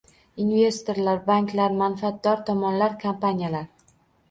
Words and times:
Investorlar, 0.45 1.21
banklar, 1.27 1.77
manfaatdor 1.83 2.43
tomonlar, 2.51 2.99
kompaniyalar 3.07 3.71